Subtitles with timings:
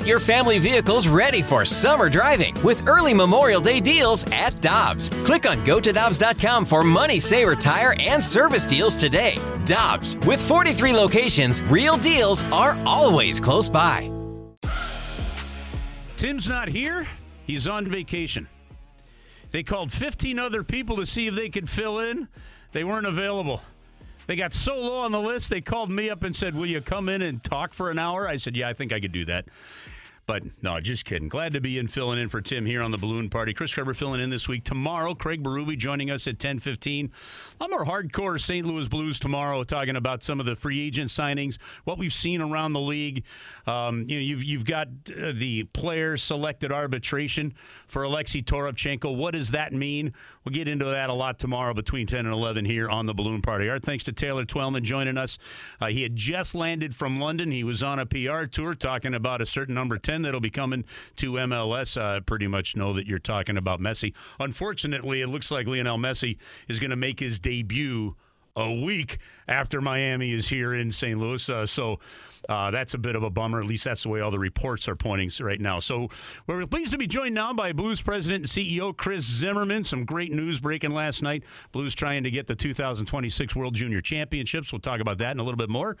[0.00, 5.10] Get your family vehicles ready for summer driving with early Memorial Day deals at Dobbs.
[5.10, 9.36] Click on gotodobbs.com for money saver tire and service deals today.
[9.66, 14.10] Dobbs, with 43 locations, real deals are always close by.
[16.16, 17.06] Tim's not here.
[17.46, 18.48] He's on vacation.
[19.50, 22.26] They called 15 other people to see if they could fill in.
[22.72, 23.60] They weren't available.
[24.30, 26.80] They got so low on the list, they called me up and said, Will you
[26.80, 28.28] come in and talk for an hour?
[28.28, 29.46] I said, Yeah, I think I could do that.
[30.30, 31.28] But no, just kidding.
[31.28, 33.52] Glad to be in filling in for Tim here on the Balloon Party.
[33.52, 34.62] Chris Kerber filling in this week.
[34.62, 37.10] Tomorrow, Craig Berube joining us at 10:15.
[37.58, 38.64] A lot more hardcore St.
[38.64, 42.74] Louis Blues tomorrow, talking about some of the free agent signings, what we've seen around
[42.74, 43.24] the league.
[43.66, 44.86] Um, you know, you've you've got
[45.20, 47.52] uh, the player selected arbitration
[47.88, 49.16] for Alexei Toropchenko.
[49.16, 50.14] What does that mean?
[50.44, 53.42] We'll get into that a lot tomorrow between 10 and 11 here on the Balloon
[53.42, 53.68] Party.
[53.68, 55.38] Our thanks to Taylor Twellman joining us.
[55.80, 57.50] Uh, he had just landed from London.
[57.50, 60.84] He was on a PR tour talking about a certain number 10 that'll be coming
[61.16, 62.00] to MLS.
[62.00, 64.14] I pretty much know that you're talking about Messi.
[64.38, 66.36] Unfortunately, it looks like Lionel Messi
[66.68, 68.16] is going to make his debut
[68.56, 71.18] a week after Miami is here in St.
[71.18, 71.48] Louis.
[71.48, 71.98] Uh, so
[72.48, 73.60] uh, that's a bit of a bummer.
[73.60, 75.78] At least that's the way all the reports are pointing right now.
[75.80, 76.08] So
[76.46, 79.84] we're pleased to be joined now by Blues president and CEO Chris Zimmerman.
[79.84, 81.44] Some great news breaking last night.
[81.72, 84.72] Blues trying to get the 2026 World Junior Championships.
[84.72, 85.96] We'll talk about that in a little bit more.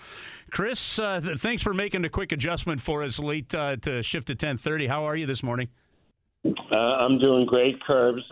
[0.50, 4.26] Chris, uh, th- thanks for making a quick adjustment for us late uh, to shift
[4.28, 4.88] to 10:30.
[4.88, 5.68] How are you this morning?
[6.44, 8.22] Uh, I'm doing great, Curbs.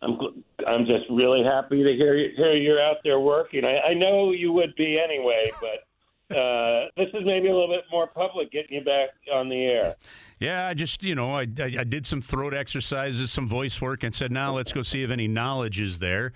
[0.00, 0.18] I'm
[0.66, 3.64] I'm just really happy to hear hear you're out there working.
[3.64, 7.84] I, I know you would be anyway, but uh, this is maybe a little bit
[7.90, 9.96] more public, getting you back on the air.
[10.38, 14.04] Yeah, I just you know I, I, I did some throat exercises, some voice work,
[14.04, 16.32] and said now let's go see if any knowledge is there.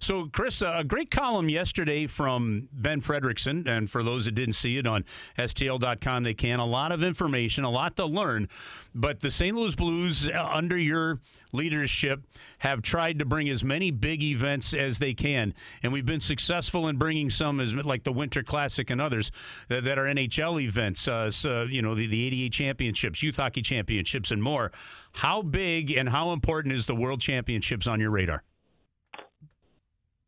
[0.00, 3.68] So, Chris, a great column yesterday from Ben Frederickson.
[3.68, 5.04] And for those that didn't see it on
[5.38, 6.58] STL.com, they can.
[6.58, 8.48] A lot of information, a lot to learn.
[8.94, 9.54] But the St.
[9.54, 11.20] Louis Blues, uh, under your
[11.52, 12.24] leadership,
[12.60, 15.52] have tried to bring as many big events as they can.
[15.82, 19.30] And we've been successful in bringing some, as like the Winter Classic and others
[19.68, 23.60] that, that are NHL events, uh, so, you know, the, the 88 championships, youth hockey
[23.60, 24.72] championships, and more.
[25.12, 28.44] How big and how important is the World Championships on your radar?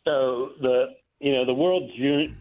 [0.07, 0.87] So the
[1.21, 1.91] you know the World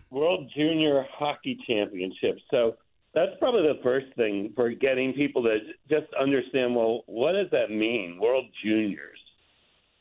[0.10, 2.42] World Junior Hockey Championships.
[2.50, 2.76] So
[3.14, 6.76] that's probably the first thing for getting people to just understand.
[6.76, 8.20] Well, what does that mean?
[8.20, 9.20] World Juniors.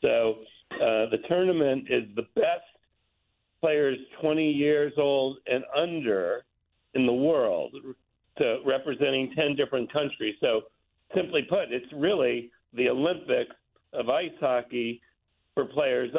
[0.01, 0.37] So
[0.73, 2.65] uh, the tournament is the best
[3.59, 6.43] players 20 years old and under
[6.93, 7.75] in the world,
[8.37, 10.35] to representing 10 different countries.
[10.41, 10.61] So
[11.15, 13.55] simply put, it's really the Olympics
[13.93, 15.01] of ice hockey
[15.61, 16.11] for players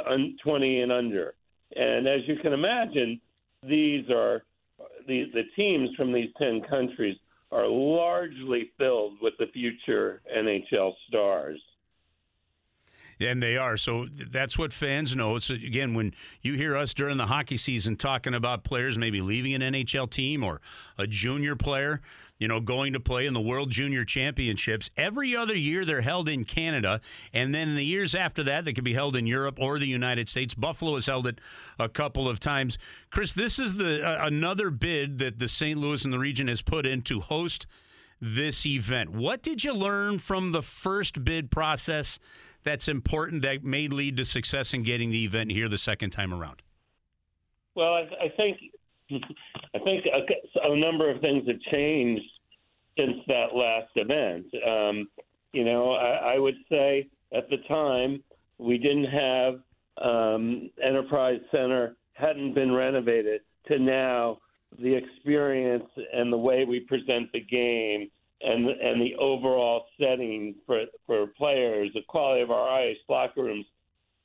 [0.43, 1.35] 20 and under.
[1.75, 3.21] And as you can imagine,
[3.63, 4.43] these are
[5.07, 7.17] the, the teams from these 10 countries
[7.51, 11.61] are largely filled with the future NHL stars.
[13.21, 13.77] And they are.
[13.77, 15.37] So that's what fans know.
[15.37, 19.55] It's again when you hear us during the hockey season talking about players maybe leaving
[19.55, 20.61] an NHL team or
[20.99, 22.01] a junior player,
[22.39, 24.91] you know, going to play in the World Junior Championships.
[24.97, 27.01] Every other year they're held in Canada,
[27.33, 29.87] and then in the years after that they can be held in Europe or the
[29.87, 30.55] United States.
[30.55, 31.41] Buffalo has held it
[31.79, 32.79] a couple of times.
[33.11, 35.79] Chris, this is the uh, another bid that the St.
[35.79, 37.67] Louis and the region has put in to host
[38.21, 39.11] this event.
[39.11, 42.21] What did you learn from the first bid process
[42.63, 46.33] that's important that may lead to success in getting the event here the second time
[46.33, 46.63] around?
[47.75, 48.59] Well, I, I think
[49.11, 52.25] I think a, a, number of things have changed
[52.99, 54.47] since that last event.
[54.69, 55.09] Um,
[55.53, 58.23] you know, I, I, would say at the time
[58.59, 59.61] we didn't have
[60.03, 64.39] um, Enterprise Center hadn't been renovated to now
[64.79, 68.11] the experience and the way we present the game
[68.45, 73.67] and and the overall setting for for players, the quality of our ice, locker rooms.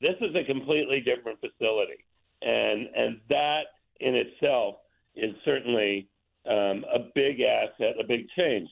[0.00, 2.04] This is a completely different facility,
[2.42, 3.62] and and that
[4.00, 4.76] in itself
[5.16, 6.08] is certainly
[6.48, 8.68] um, a big asset, a big change.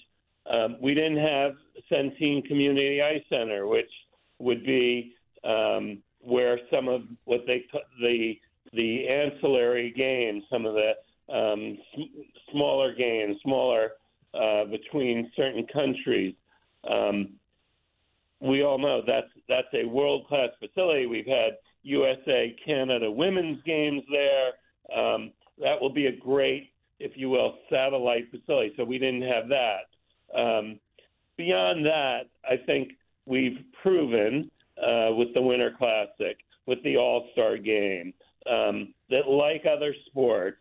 [0.55, 1.53] Um, we didn't have
[1.91, 3.91] Centene Community Ice Center, which
[4.39, 5.15] would be
[5.45, 7.65] um, where some of what they
[8.01, 8.39] the
[8.73, 10.93] the ancillary games, some of the
[11.35, 11.79] um,
[12.53, 13.93] smaller games, smaller
[14.37, 16.35] uh, between certain countries.
[16.93, 17.31] Um,
[18.41, 21.07] we all know that's that's a world class facility.
[21.07, 24.99] We've had USA Canada women's games there.
[24.99, 28.75] Um, that will be a great, if you will, satellite facility.
[28.77, 30.39] So we didn't have that.
[30.39, 30.79] Um,
[31.37, 32.93] beyond that, I think
[33.25, 38.13] we've proven uh, with the Winter Classic, with the All Star game,
[38.51, 40.59] um, that like other sports,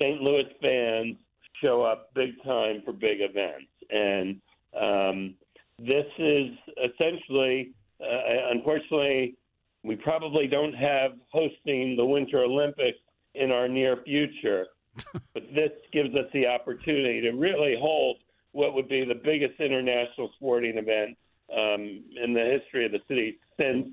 [0.00, 0.20] St.
[0.20, 1.16] Louis fans
[1.62, 3.70] show up big time for big events.
[3.90, 4.40] and
[4.74, 5.34] um,
[5.78, 6.50] this is
[6.82, 9.36] essentially, uh, unfortunately,
[9.82, 12.98] we probably don't have hosting the Winter Olympics
[13.34, 14.66] in our near future.
[15.34, 18.18] but this gives us the opportunity to really hold
[18.52, 21.16] what would be the biggest international sporting event
[21.58, 23.88] um, in the history of the city since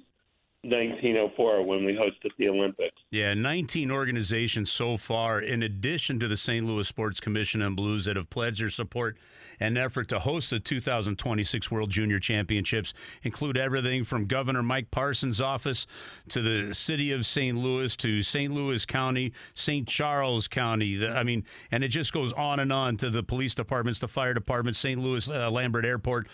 [0.64, 2.96] 1904 when we hosted the Olympics.
[3.12, 6.66] Yeah, 19 organizations so far, in addition to the St.
[6.66, 9.18] Louis Sports Commission and Blues, that have pledged their support
[9.62, 15.40] and effort to host the 2026 World Junior Championships, include everything from Governor Mike Parson's
[15.40, 15.88] office
[16.30, 17.58] to the city of St.
[17.58, 18.54] Louis to St.
[18.54, 19.88] Louis County, St.
[19.88, 21.08] Charles County.
[21.08, 24.34] I mean, and it just goes on and on to the police departments, the fire
[24.34, 25.00] departments, St.
[25.00, 26.28] Louis uh, Lambert Airport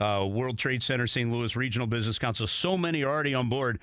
[0.00, 1.30] uh, World Trade Center, St.
[1.30, 2.46] Louis Regional Business Council.
[2.46, 3.78] So many are already on board.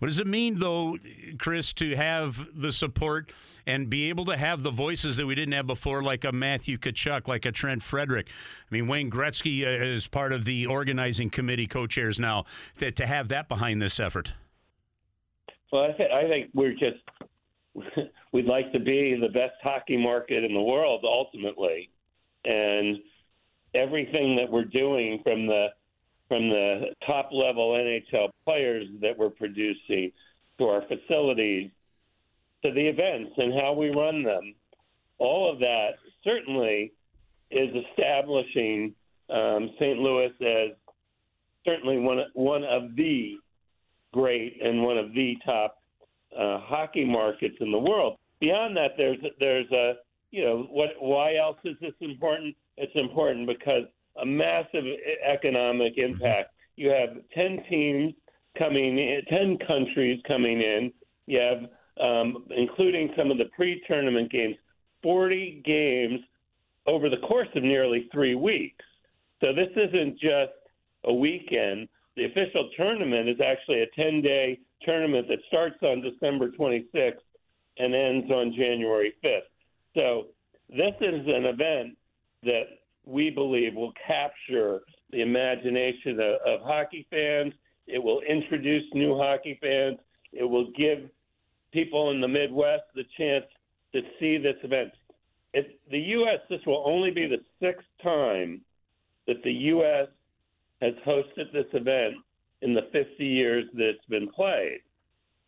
[0.00, 0.96] What does it mean, though,
[1.38, 3.32] Chris, to have the support
[3.66, 6.78] and be able to have the voices that we didn't have before, like a Matthew
[6.78, 8.28] Tkachuk, like a Trent Frederic?
[8.28, 12.44] I mean, Wayne Gretzky uh, is part of the organizing committee co-chairs now.
[12.78, 14.32] To, to have that behind this effort.
[15.70, 17.02] Well, I, th- I think we're just
[18.32, 21.90] we'd like to be the best hockey market in the world ultimately,
[22.44, 22.96] and
[23.74, 25.68] everything that we're doing from the
[26.28, 30.12] from the top level NHL players that we're producing
[30.58, 31.70] to our facilities
[32.64, 34.54] to the events and how we run them.
[35.18, 36.92] All of that certainly
[37.50, 38.94] is establishing
[39.28, 39.98] um, St.
[39.98, 40.76] Louis as
[41.64, 43.36] certainly one one of the
[44.12, 45.82] great and one of the top
[46.36, 48.18] uh, hockey markets in the world.
[48.40, 49.94] Beyond that, there's there's a
[50.30, 50.90] you know what?
[51.00, 52.56] Why else is this important?
[52.80, 53.84] It's important because
[54.20, 54.84] a massive
[55.22, 56.54] economic impact.
[56.76, 58.14] You have 10 teams
[58.58, 60.92] coming in, 10 countries coming in.
[61.26, 64.56] You have, um, including some of the pre tournament games,
[65.02, 66.20] 40 games
[66.86, 68.84] over the course of nearly three weeks.
[69.44, 70.52] So this isn't just
[71.04, 71.88] a weekend.
[72.16, 77.20] The official tournament is actually a 10 day tournament that starts on December 26th
[77.78, 79.40] and ends on January 5th.
[79.98, 80.28] So
[80.70, 81.96] this is an event
[82.42, 82.64] that
[83.04, 87.52] we believe will capture the imagination of, of hockey fans.
[87.86, 89.98] It will introduce new hockey fans.
[90.32, 91.10] It will give
[91.72, 93.44] people in the Midwest the chance
[93.92, 94.92] to see this event.
[95.52, 98.60] If the U.S., this will only be the sixth time
[99.26, 100.08] that the U.S.
[100.80, 102.14] has hosted this event
[102.62, 104.80] in the 50 years that it's been played.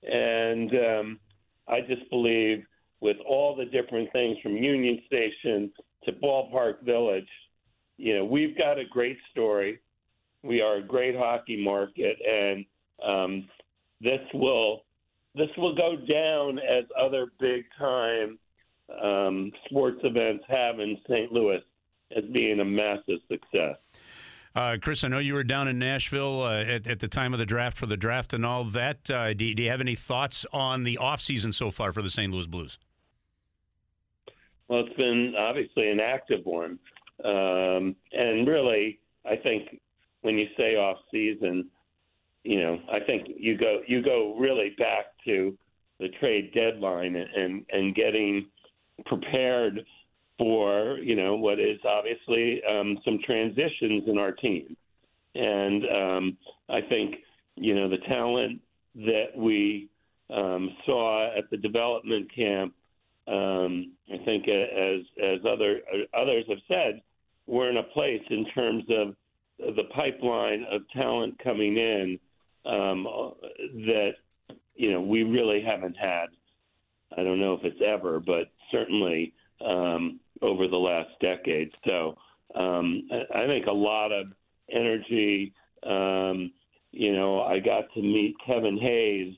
[0.03, 1.21] And um,
[1.69, 2.65] I just believe
[3.01, 5.71] with all the different things from Union Station
[6.05, 7.29] to Ballpark Village.
[7.97, 9.81] You know, we've got a great story.
[10.43, 12.65] We are a great hockey market, and
[13.09, 13.49] um,
[14.01, 14.85] this will
[15.35, 18.39] this will go down as other big time
[19.03, 21.33] um, sports events have in St.
[21.33, 21.63] Louis
[22.15, 23.77] as being a massive success.
[24.55, 27.39] Uh, Chris, I know you were down in Nashville uh, at, at, the time of
[27.39, 29.11] the draft for the draft and all that.
[29.11, 32.31] Uh, do, do, you have any thoughts on the offseason so far for the St.
[32.31, 32.79] Louis Blues?
[34.73, 36.79] Well, it's been obviously an active one,
[37.27, 39.79] um, and really, I think
[40.23, 41.69] when you say off season,
[42.43, 45.55] you know, I think you go you go really back to
[46.01, 48.47] the trade deadline and and getting
[49.05, 49.85] prepared
[50.39, 54.75] for you know what is obviously um, some transitions in our team,
[55.35, 56.39] and um,
[56.71, 57.17] I think
[57.57, 58.63] you know the talent
[58.95, 59.91] that we
[60.31, 62.73] um, saw at the development camp
[63.29, 65.81] um, I think, as as other
[66.13, 67.03] others have said,
[67.47, 69.15] we're in a place in terms of
[69.77, 72.19] the pipeline of talent coming in
[72.67, 73.05] um,
[73.87, 74.15] that
[74.75, 76.27] you know we really haven't had.
[77.17, 79.35] I don't know if it's ever, but certainly
[79.71, 81.71] um, over the last decade.
[81.89, 82.17] So
[82.55, 84.33] um, I, think a lot of
[84.71, 85.53] energy.
[85.85, 86.53] Um,
[86.91, 89.35] you know, I got to meet Kevin Hayes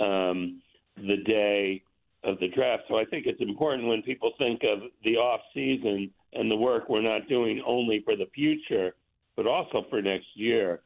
[0.00, 0.60] um,
[0.96, 1.82] the day
[2.24, 2.84] of the draft.
[2.88, 6.88] So I think it's important when people think of the off season and the work
[6.88, 8.94] we're not doing only for the future,
[9.36, 10.80] but also for next year.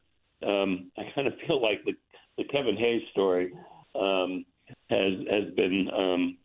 [0.45, 1.93] Um, I kind of feel like the,
[2.37, 3.53] the Kevin Hayes story
[3.95, 4.45] um,
[4.89, 6.37] has has been, um,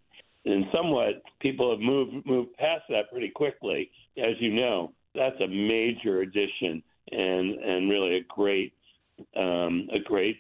[0.45, 3.91] and somewhat people have moved moved past that pretty quickly.
[4.19, 6.83] As you know, that's a major addition
[7.13, 8.73] and and really a great
[9.37, 10.39] um, a great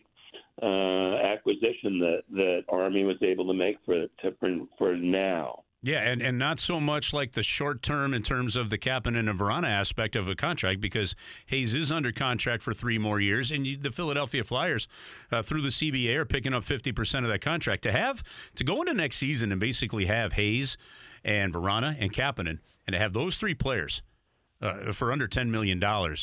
[0.62, 5.62] uh, acquisition that that Army was able to make for to, for, now.
[5.83, 9.31] Yeah, and, and not so much like the short term in terms of the Kapanen
[9.31, 13.50] and Vrana aspect of a contract because Hayes is under contract for three more years,
[13.50, 14.88] and you, the Philadelphia Flyers
[15.33, 17.83] uh, through the CBA are picking up fifty percent of that contract.
[17.85, 18.23] To have
[18.57, 20.76] to go into next season and basically have Hayes
[21.25, 24.02] and Vrana and Kapanen, and to have those three players
[24.61, 25.83] uh, for under $10 million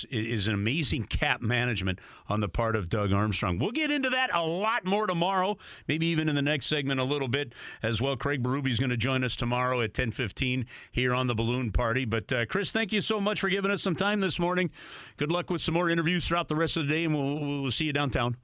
[0.09, 3.57] is an amazing cap management on the part of Doug Armstrong.
[3.57, 7.03] We'll get into that a lot more tomorrow, maybe even in the next segment a
[7.03, 8.15] little bit as well.
[8.15, 12.05] Craig Berube is going to join us tomorrow at 10:15 here on the Balloon Party.
[12.05, 14.69] But uh, Chris, thank you so much for giving us some time this morning.
[15.17, 17.71] Good luck with some more interviews throughout the rest of the day, and we'll, we'll
[17.71, 18.37] see you downtown.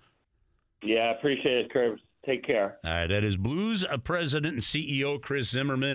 [0.82, 2.00] Yeah, appreciate it, Chris.
[2.26, 2.78] Take care.
[2.86, 5.92] All right, that is Blues president and CEO Chris Zimmerman.